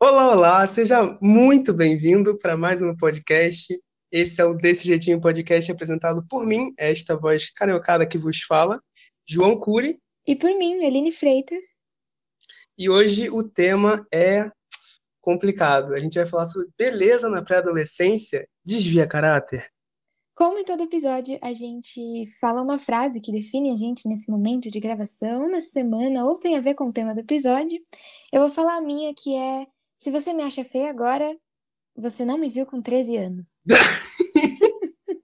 [0.00, 3.76] Olá, olá, seja muito bem-vindo para mais um podcast.
[4.12, 8.80] Esse é o Desse Jeitinho Podcast apresentado por mim, esta voz cariocada que vos fala,
[9.28, 9.98] João Cury.
[10.24, 11.64] E por mim, Eline Freitas.
[12.78, 14.48] E hoje o tema é
[15.20, 15.92] complicado.
[15.92, 19.68] A gente vai falar sobre beleza na pré-adolescência, desvia caráter.
[20.32, 24.70] Como em todo episódio, a gente fala uma frase que define a gente nesse momento
[24.70, 27.80] de gravação, nessa semana, ou tem a ver com o tema do episódio.
[28.32, 29.66] Eu vou falar a minha, que é
[29.98, 31.36] se você me acha feia agora,
[31.96, 33.48] você não me viu com 13 anos.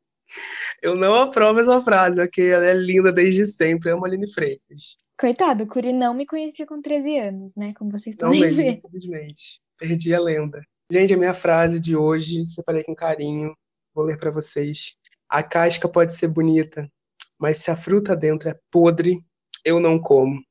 [0.82, 2.50] Eu não aprovo essa frase, ok?
[2.50, 4.98] Ela é linda desde sempre, é uma Aline Freitas.
[5.18, 7.72] Coitado, o Curi não me conhecia com 13 anos, né?
[7.74, 8.82] Como vocês podem não ver.
[8.84, 9.62] Infelizmente.
[9.78, 10.60] Perdi a lenda.
[10.91, 13.56] Gente, a minha frase de hoje, separei com carinho,
[13.94, 14.96] vou ler para vocês.
[15.28, 16.91] A casca pode ser bonita,
[17.38, 19.24] mas se a fruta dentro é podre,
[19.64, 20.42] eu não como.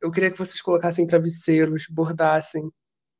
[0.00, 2.70] Eu queria que vocês colocassem travesseiros, bordassem,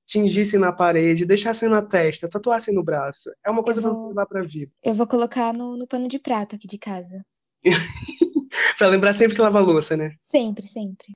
[0.09, 3.31] tingissem na parede, deixassem na testa, tatuassem no braço.
[3.45, 4.73] É uma coisa pra levar pra vida.
[4.83, 7.23] Eu vou colocar no, no pano de prato aqui de casa.
[8.79, 10.15] pra lembrar sempre que lava a louça, né?
[10.31, 11.13] Sempre, sempre.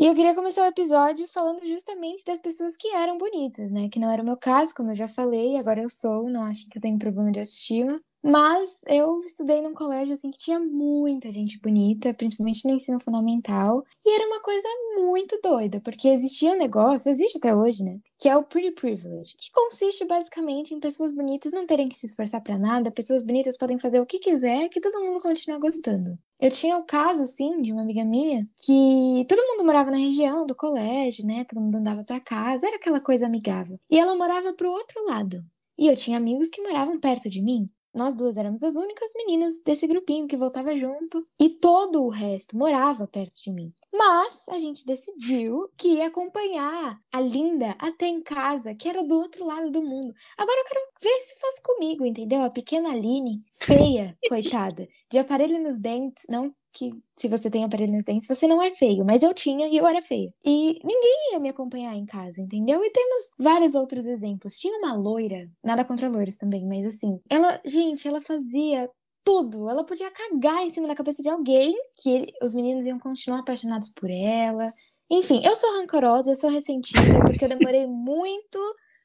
[0.00, 3.88] E eu queria começar o episódio falando justamente das pessoas que eram bonitas, né?
[3.90, 6.66] Que não era o meu caso, como eu já falei, agora eu sou, não acho
[6.70, 8.00] que eu tenho problema de autoestima.
[8.22, 13.84] Mas eu estudei num colégio assim que tinha muita gente bonita, principalmente no ensino fundamental,
[14.04, 18.28] e era uma coisa muito doida, porque existia um negócio, existe até hoje, né, que
[18.28, 22.42] é o pretty privilege, que consiste basicamente em pessoas bonitas não terem que se esforçar
[22.42, 26.12] para nada, pessoas bonitas podem fazer o que quiser, que todo mundo continua gostando.
[26.40, 29.96] Eu tinha o um caso assim de uma amiga minha que todo mundo morava na
[29.96, 33.78] região do colégio, né, todo mundo andava para casa, era aquela coisa amigável.
[33.88, 35.40] E ela morava pro outro lado.
[35.78, 37.66] E eu tinha amigos que moravam perto de mim.
[37.94, 42.56] Nós duas éramos as únicas meninas desse grupinho que voltava junto e todo o resto
[42.56, 43.72] morava perto de mim.
[43.92, 49.14] Mas a gente decidiu que ia acompanhar a Linda até em casa, que era do
[49.14, 50.12] outro lado do mundo.
[50.36, 52.42] Agora eu quero ver se fosse comigo, entendeu?
[52.42, 56.24] A pequena Aline, feia, coitada, de aparelho nos dentes.
[56.28, 59.66] Não que se você tem aparelho nos dentes, você não é feio, mas eu tinha
[59.68, 60.28] e eu era feia.
[60.44, 62.84] E ninguém ia me acompanhar em casa, entendeu?
[62.84, 64.58] E temos vários outros exemplos.
[64.58, 68.88] Tinha uma loira, nada contra loiras também, mas assim, ela, gente, ela fazia
[69.24, 69.68] tudo.
[69.68, 73.40] Ela podia cagar em cima da cabeça de alguém, que ele, os meninos iam continuar
[73.40, 74.66] apaixonados por ela.
[75.10, 78.58] Enfim, eu sou rancorosa, eu sou ressentida, porque eu demorei muito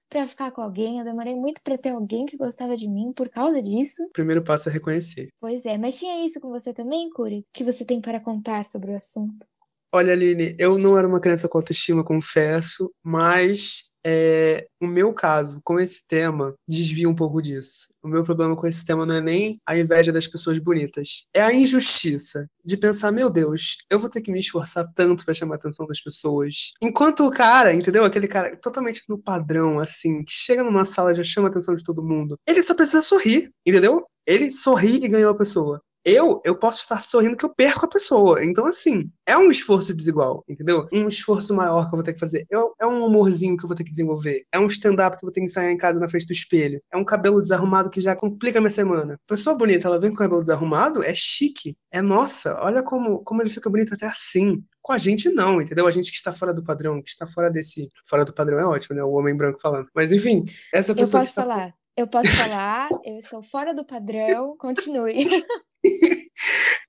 [0.09, 3.29] para ficar com alguém, eu demorei muito para ter alguém que gostava de mim por
[3.29, 4.03] causa disso.
[4.03, 5.29] O primeiro passo é reconhecer.
[5.39, 7.45] Pois é, mas tinha isso com você também, Curi?
[7.53, 9.45] que você tem para contar sobre o assunto?
[9.95, 15.61] Olha, Aline, eu não era uma criança com autoestima, confesso, mas é, o meu caso
[15.63, 17.93] com esse tema desvia um pouco disso.
[18.01, 21.43] O meu problema com esse tema não é nem a inveja das pessoas bonitas, é
[21.43, 25.55] a injustiça de pensar, meu Deus, eu vou ter que me esforçar tanto para chamar
[25.55, 26.73] a atenção das pessoas.
[26.81, 28.03] Enquanto o cara, entendeu?
[28.03, 31.75] Aquele cara totalmente no padrão, assim, que chega numa sala e já chama a atenção
[31.75, 34.03] de todo mundo, ele só precisa sorrir, entendeu?
[34.25, 37.89] Ele sorri e ganhou a pessoa eu, eu posso estar sorrindo que eu perco a
[37.89, 38.43] pessoa.
[38.43, 40.87] Então, assim, é um esforço desigual, entendeu?
[40.91, 42.45] Um esforço maior que eu vou ter que fazer.
[42.79, 44.45] é um humorzinho que eu vou ter que desenvolver.
[44.51, 46.81] É um stand-up que eu vou ter que ensaiar em casa na frente do espelho.
[46.91, 49.17] É um cabelo desarrumado que já complica a minha semana.
[49.27, 51.75] Pessoa bonita, ela vem com o cabelo desarrumado, é chique.
[51.91, 54.61] É nossa, olha como, como ele fica bonito até assim.
[54.81, 55.87] Com a gente, não, entendeu?
[55.87, 57.89] A gente que está fora do padrão, que está fora desse.
[58.05, 59.03] Fora do padrão é ótimo, né?
[59.03, 59.87] O homem branco falando.
[59.95, 60.43] Mas, enfim,
[60.73, 61.21] essa pessoa.
[61.21, 61.73] Eu posso falar.
[61.95, 65.27] Eu posso falar, eu estou fora do padrão, continue.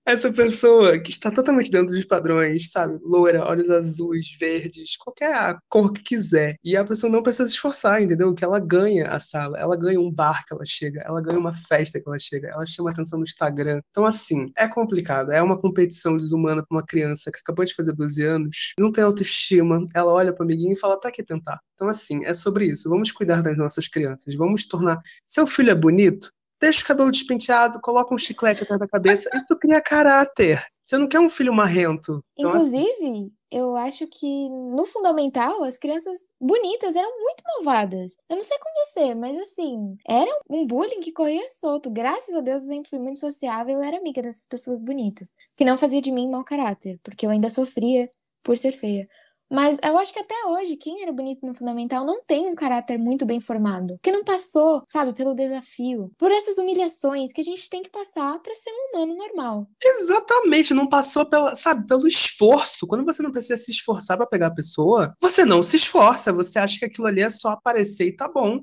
[0.07, 2.99] Essa pessoa que está totalmente dentro dos padrões, sabe?
[3.03, 6.57] Loira, olhos azuis, verdes, qualquer cor que quiser.
[6.63, 8.35] E a pessoa não precisa se esforçar, entendeu?
[8.35, 11.55] Que ela ganha a sala, ela ganha um bar que ela chega, ela ganha uma
[11.55, 13.81] festa que ela chega, ela chama atenção no Instagram.
[13.91, 15.33] Então, assim, é complicado.
[15.33, 19.05] É uma competição desumana para uma criança que acabou de fazer 12 anos, não tem
[19.05, 21.61] autoestima, ela olha para o amiguinho e fala: pra que tentar?
[21.75, 22.91] Então, assim, é sobre isso.
[22.91, 24.35] Vamos cuidar das nossas crianças.
[24.35, 25.01] Vamos tornar.
[25.25, 26.31] Seu filho é bonito?
[26.65, 29.29] Deixa o cabelo despenteado, coloca um chiclete atrás da cabeça.
[29.35, 30.65] Isso cria caráter.
[30.83, 32.21] Você não quer um filho marrento.
[32.37, 33.33] Então, assim, Inclusive, assim...
[33.51, 38.17] eu acho que no fundamental as crianças bonitas eram muito malvadas.
[38.29, 41.91] Eu não sei com você, mas assim, era um bullying que corria solto.
[41.91, 45.35] Graças a Deus eu sempre fui muito sociável e era amiga dessas pessoas bonitas.
[45.57, 48.11] Que não fazia de mim mau caráter, porque eu ainda sofria
[48.43, 49.09] por ser feia.
[49.51, 52.99] Mas eu acho que até hoje, quem era bonito no fundamental não tem um caráter
[52.99, 53.99] muito bem formado.
[54.03, 58.39] Que não passou, sabe, pelo desafio, por essas humilhações que a gente tem que passar
[58.41, 59.67] para ser um humano normal.
[59.83, 62.87] Exatamente, não passou pela, sabe, pelo esforço.
[62.89, 66.59] Quando você não precisa se esforçar para pegar a pessoa, você não se esforça, você
[66.59, 68.61] acha que aquilo ali é só aparecer e tá bom.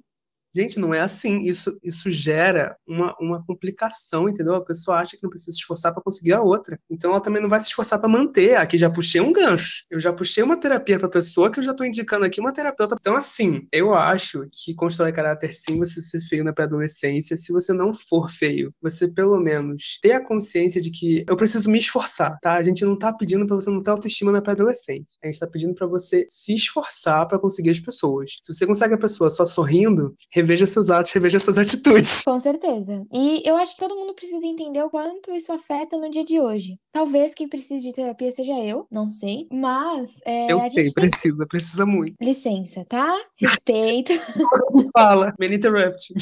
[0.53, 1.43] Gente, não é assim.
[1.43, 4.55] Isso, isso gera uma, uma complicação, entendeu?
[4.55, 6.79] A pessoa acha que não precisa se esforçar para conseguir a outra.
[6.89, 8.55] Então ela também não vai se esforçar para manter.
[8.55, 9.85] Aqui já puxei um gancho.
[9.89, 12.95] Eu já puxei uma terapia para pessoa que eu já tô indicando aqui uma terapeuta.
[12.99, 17.37] Então, assim, eu acho que constrói caráter sim você ser feio na pré-adolescência.
[17.37, 21.69] Se você não for feio, você pelo menos ter a consciência de que eu preciso
[21.69, 22.53] me esforçar, tá?
[22.53, 25.19] A gente não tá pedindo para você não ter autoestima na pré-adolescência.
[25.23, 28.37] A gente tá pedindo para você se esforçar para conseguir as pessoas.
[28.41, 32.23] Se você consegue a pessoa só sorrindo, reveja seus atos, reveja suas atitudes.
[32.23, 33.05] Com certeza.
[33.13, 36.39] E eu acho que todo mundo precisa entender o quanto isso afeta no dia de
[36.39, 36.77] hoje.
[36.91, 39.47] Talvez quem precise de terapia seja eu, não sei.
[39.51, 40.09] Mas.
[40.25, 41.09] É, eu a sei, gente tem...
[41.09, 42.15] precisa, precisa muito.
[42.21, 43.15] Licença, tá?
[43.37, 44.11] Respeito.
[44.93, 46.13] Fala, man interrupt.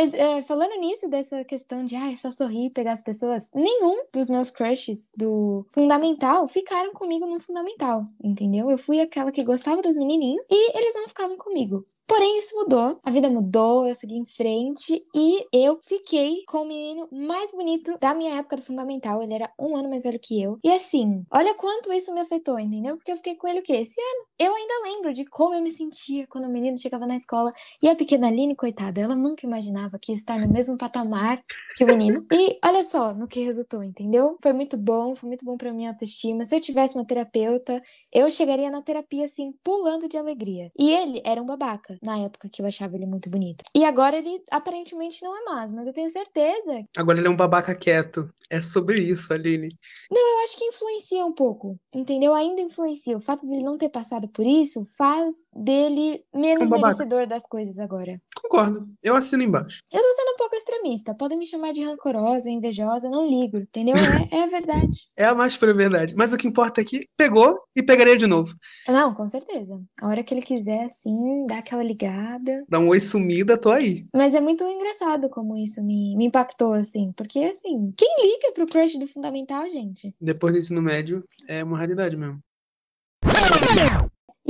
[0.00, 3.50] Mas é, falando nisso, dessa questão de ah, é só sorrir e pegar as pessoas,
[3.54, 8.70] nenhum dos meus crushes do Fundamental ficaram comigo no Fundamental, entendeu?
[8.70, 11.80] Eu fui aquela que gostava dos menininhos e eles não ficavam comigo.
[12.08, 16.66] Porém, isso mudou, a vida mudou, eu segui em frente e eu fiquei com o
[16.66, 19.22] menino mais bonito da minha época do Fundamental.
[19.22, 20.58] Ele era um ano mais velho que eu.
[20.64, 22.96] E assim, olha quanto isso me afetou, entendeu?
[22.96, 23.74] Porque eu fiquei com ele o quê?
[23.74, 24.24] Esse ano.
[24.38, 27.52] Eu ainda lembro de como eu me sentia quando o menino chegava na escola
[27.82, 31.38] e a pequena Aline, coitada, ela nunca imaginava imaginava que ia estar no mesmo patamar
[31.76, 32.20] que o menino.
[32.32, 34.38] E olha só no que resultou, entendeu?
[34.40, 36.44] Foi muito bom, foi muito bom para minha autoestima.
[36.44, 37.82] Se eu tivesse uma terapeuta,
[38.12, 40.70] eu chegaria na terapia assim, pulando de alegria.
[40.78, 43.64] E ele era um babaca na época que eu achava ele muito bonito.
[43.74, 46.84] E agora ele aparentemente não é mais, mas eu tenho certeza.
[46.96, 48.30] Agora ele é um babaca quieto.
[48.48, 49.68] É sobre isso, Aline.
[50.10, 52.34] Não, eu acho que influencia um pouco, entendeu?
[52.34, 53.16] Ainda influencia.
[53.16, 57.78] O fato dele não ter passado por isso faz dele menos um merecedor das coisas
[57.78, 58.20] agora.
[58.34, 58.88] Concordo.
[59.02, 59.79] Eu assino embaixo.
[59.92, 61.14] Eu tô sendo um pouco extremista.
[61.14, 63.94] Podem me chamar de rancorosa, invejosa, não ligo, entendeu?
[64.30, 64.98] É, é a verdade.
[65.16, 66.14] É a mais pura verdade.
[66.16, 68.52] Mas o que importa é que pegou e pegaria de novo.
[68.88, 69.80] Não, com certeza.
[70.00, 72.64] A hora que ele quiser, assim, dá aquela ligada.
[72.68, 74.04] Dá um oi sumida, tô aí.
[74.14, 77.12] Mas é muito engraçado como isso me, me impactou, assim.
[77.16, 80.12] Porque, assim, quem liga pro crush do Fundamental, gente?
[80.20, 82.38] Depois do ensino médio, é uma raridade mesmo.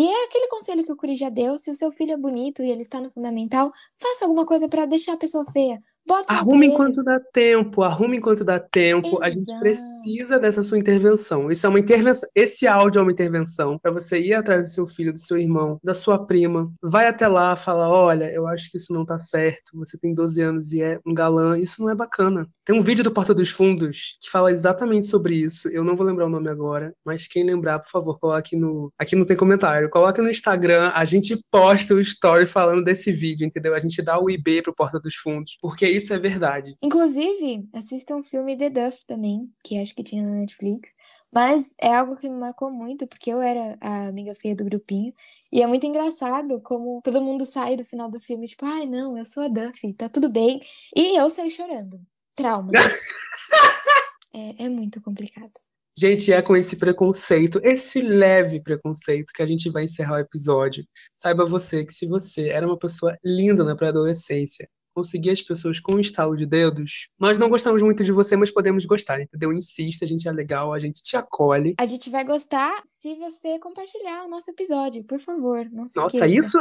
[0.01, 2.63] E é aquele conselho que o Curi já deu: se o seu filho é bonito
[2.63, 5.79] e ele está no fundamental, faça alguma coisa para deixar a pessoa feia.
[6.11, 9.07] Bota arrume enquanto dá tempo, arrume enquanto dá tempo.
[9.07, 9.23] Exato.
[9.23, 11.49] A gente precisa dessa sua intervenção.
[11.53, 12.29] Isso é uma intervenção.
[12.35, 15.79] Esse áudio é uma intervenção para você ir atrás do seu filho, do seu irmão,
[15.85, 16.69] da sua prima.
[16.83, 19.71] Vai até lá, fala: olha, eu acho que isso não tá certo.
[19.75, 21.57] Você tem 12 anos e é um galã.
[21.57, 22.45] Isso não é bacana.
[22.65, 25.69] Tem um vídeo do Porta dos Fundos que fala exatamente sobre isso.
[25.69, 28.93] Eu não vou lembrar o nome agora, mas quem lembrar, por favor, coloque no.
[28.99, 29.89] Aqui não tem comentário.
[29.89, 30.91] Coloque no Instagram.
[30.93, 33.77] A gente posta o story falando desse vídeo, entendeu?
[33.77, 35.57] A gente dá o IB pro Porta dos Fundos.
[35.63, 36.77] Porque isso é verdade.
[36.83, 40.95] Inclusive, assista um filme The Duff também, que acho que tinha na Netflix.
[41.33, 45.13] Mas é algo que me marcou muito, porque eu era a amiga feia do grupinho.
[45.53, 49.17] E é muito engraçado como todo mundo sai do final do filme, tipo, ai, não,
[49.17, 50.61] eu sou a Duff, tá tudo bem.
[50.97, 51.97] E eu saí chorando.
[52.35, 52.73] Trauma.
[54.35, 55.51] é, é muito complicado.
[55.99, 60.83] Gente, é com esse preconceito, esse leve preconceito, que a gente vai encerrar o episódio.
[61.13, 65.97] Saiba você que se você era uma pessoa linda na pré-adolescência, conseguir as pessoas com
[65.97, 69.53] um estalo de dedos, nós não gostamos muito de você, mas podemos gostar, entendeu?
[69.53, 71.75] Insista, a gente é legal, a gente te acolhe.
[71.79, 76.17] A gente vai gostar se você compartilhar o nosso episódio, por favor, não se Nossa,
[76.17, 76.47] esqueça.
[76.47, 76.59] isso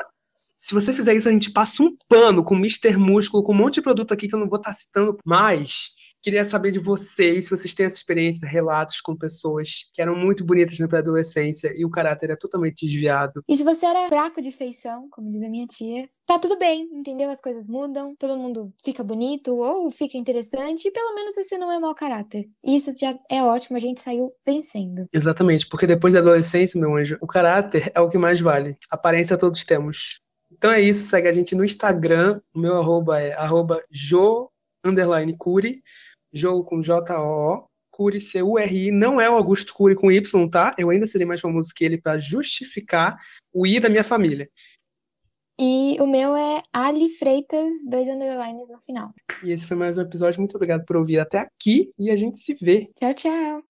[0.57, 2.97] se você fizer isso, a gente passa um pano com Mr.
[2.97, 5.91] Músculo, com um monte de produto aqui que eu não vou estar citando, mas
[6.21, 10.43] Queria saber de vocês, se vocês têm essa experiência, relatos com pessoas que eram muito
[10.43, 13.41] bonitas na pré-adolescência e o caráter é totalmente desviado.
[13.47, 16.89] E se você era fraco de feição, como diz a minha tia, tá tudo bem,
[16.93, 17.29] entendeu?
[17.29, 21.71] As coisas mudam, todo mundo fica bonito ou fica interessante e pelo menos você não
[21.71, 22.43] é mau caráter.
[22.65, 25.07] E isso já é ótimo, a gente saiu vencendo.
[25.13, 28.75] Exatamente, porque depois da adolescência, meu anjo, o caráter é o que mais vale.
[28.91, 30.19] Aparência todos temos.
[30.51, 34.49] Então é isso, segue a gente no Instagram, o meu arroba é arroba jo,
[34.83, 35.35] underline,
[36.31, 40.73] jogo com J-O-O, Cury, C-U-R-I, não é o Augusto Cury com Y, tá?
[40.77, 43.17] Eu ainda serei mais famoso que ele para justificar
[43.53, 44.49] o I da minha família.
[45.59, 49.11] E o meu é Ali Freitas, dois underlines no final.
[49.43, 50.39] E esse foi mais um episódio.
[50.39, 52.89] Muito obrigado por ouvir até aqui e a gente se vê.
[52.97, 53.68] Tchau, tchau.